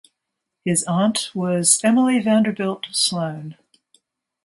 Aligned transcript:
His 0.65 0.83
aunt 0.85 1.29
was 1.35 1.79
Emily 1.83 2.17
Vanderbilt 2.17 2.87
Sloane. 2.91 3.55